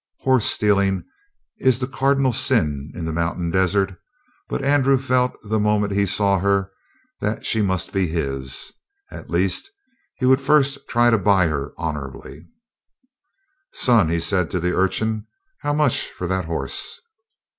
Horse 0.21 0.45
stealing 0.47 1.03
is 1.59 1.77
the 1.77 1.85
cardinal 1.85 2.33
sin 2.33 2.91
in 2.95 3.05
the 3.05 3.13
mountain 3.13 3.51
desert, 3.51 3.99
but 4.49 4.63
Andrew 4.63 4.97
felt 4.97 5.37
the 5.43 5.59
moment 5.59 5.93
he 5.93 6.07
saw 6.07 6.39
her 6.39 6.71
that 7.19 7.45
she 7.45 7.61
must 7.61 7.93
be 7.93 8.07
his. 8.07 8.73
At 9.11 9.29
least 9.29 9.69
he 10.15 10.25
would 10.25 10.41
first 10.41 10.87
try 10.89 11.11
to 11.11 11.19
buy 11.19 11.45
her 11.49 11.75
honorably. 11.77 12.47
"Son," 13.73 14.09
he 14.09 14.19
said 14.19 14.49
to 14.49 14.59
the 14.59 14.75
urchin, 14.75 15.27
"how 15.59 15.71
much 15.73 16.09
for 16.09 16.25
that 16.25 16.45
horse?" 16.45 16.99